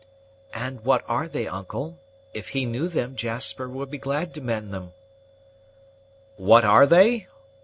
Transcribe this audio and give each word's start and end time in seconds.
"And 0.55 0.81
what 0.83 1.03
are 1.07 1.27
they, 1.27 1.45
uncle? 1.45 1.99
If 2.33 2.49
he 2.49 2.65
knew 2.65 2.87
them, 2.87 3.15
Jasper 3.15 3.69
would 3.69 3.91
be 3.91 3.99
glad 3.99 4.33
to 4.33 4.41
mend 4.41 4.73
them." 4.73 4.93
"What 6.37 6.65
are 6.65 6.87
they? 6.87 7.27